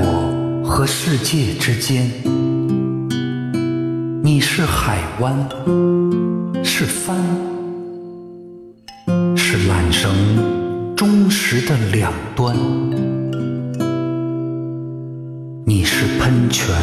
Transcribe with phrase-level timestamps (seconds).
[0.00, 2.08] 我和世界之间，
[4.22, 5.36] 你是海湾，
[6.62, 7.16] 是帆，
[9.36, 12.56] 是缆绳忠实的两端。
[15.66, 16.76] 你是喷泉，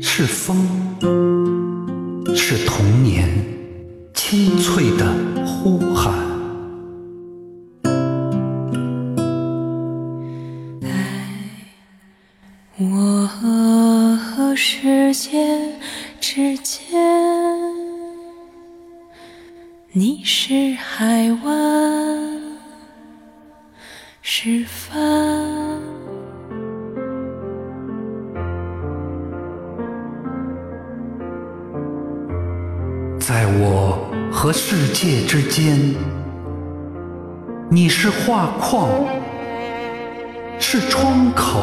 [0.00, 0.56] 是风，
[2.34, 3.28] 是童年
[4.14, 5.04] 清脆的
[5.44, 6.27] 呼喊。
[14.48, 15.46] 和世界
[16.22, 16.98] 之间，
[19.92, 22.42] 你是海湾，
[24.22, 24.98] 是帆。
[33.20, 35.78] 在我和世界之间，
[37.70, 38.88] 你是画框，
[40.58, 41.60] 是窗口，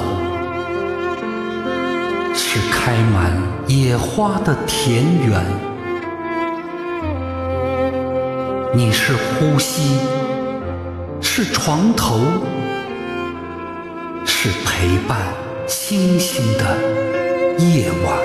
[2.38, 3.32] 是开满
[3.66, 5.42] 野花的田园。
[8.74, 10.00] 你是呼吸，
[11.22, 12.20] 是床头，
[14.26, 15.18] 是陪伴
[15.66, 16.78] 星星的
[17.58, 18.18] 夜晚。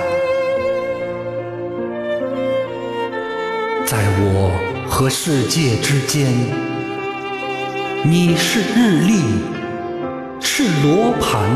[3.86, 4.50] 在我
[4.88, 6.32] 和世界之间，
[8.02, 9.22] 你是日历，
[10.40, 11.48] 是罗盘，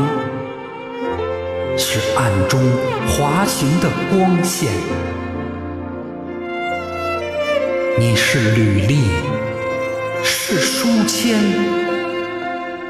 [2.25, 2.59] 暗中
[3.07, 4.71] 滑行的光线。
[7.99, 9.03] 你是履历，
[10.23, 11.37] 是书签，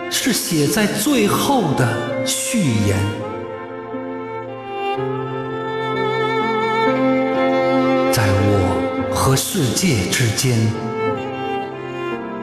[0.10, 2.98] 是写在最后的序言。
[8.14, 10.58] 在我和世界之间，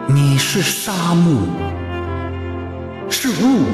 [0.07, 1.41] 你是沙漠，
[3.09, 3.65] 是雾，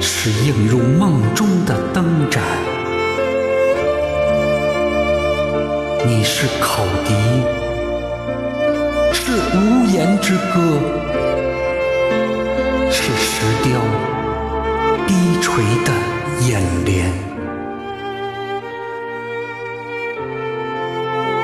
[0.00, 2.42] 是映入梦中的灯盏。
[6.06, 7.14] 你是口笛，
[9.12, 10.80] 是无言之歌，
[12.90, 13.80] 是石雕
[15.06, 15.92] 低垂的
[16.46, 17.10] 眼帘。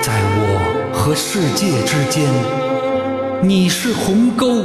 [0.00, 2.30] 在我和世界之间，
[3.42, 4.64] 你是鸿沟，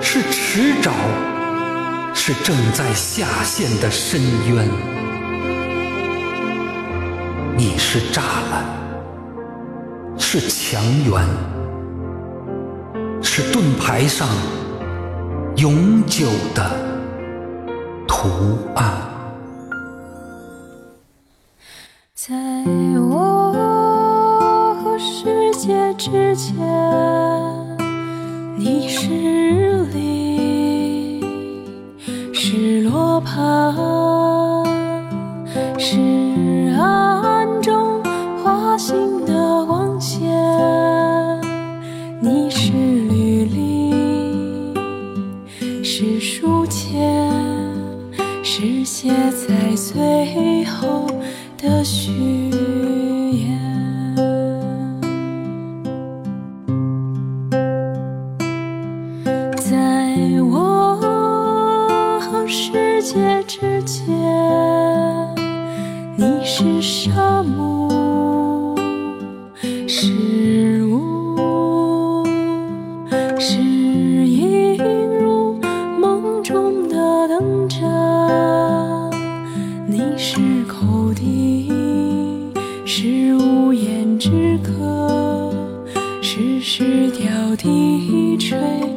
[0.00, 0.90] 是池沼，
[2.16, 4.66] 是正在下陷的深渊。
[7.56, 8.64] 你是栅栏，
[10.16, 11.26] 是墙垣，
[13.20, 14.28] 是盾牌上
[15.56, 16.70] 永久的
[18.06, 18.94] 图案。
[22.14, 22.34] 在
[22.98, 26.56] 我和世界之间，
[28.56, 29.73] 你是
[33.14, 33.72] 我怕，
[35.78, 35.96] 是
[36.76, 38.02] 暗中
[38.42, 40.28] 划行的光线。
[42.20, 44.74] 你是履历，
[45.84, 47.30] 是书签，
[48.42, 51.06] 是写在最后
[51.56, 52.43] 的序
[63.04, 64.06] 界之间，
[66.16, 68.74] 你是沙漠，
[69.86, 72.24] 是雾，
[73.38, 74.78] 是映
[75.18, 75.60] 入
[76.00, 77.82] 梦中的灯盏。
[79.86, 81.70] 你是口笛，
[82.86, 85.52] 是无言之歌，
[86.22, 88.93] 是石雕低垂的。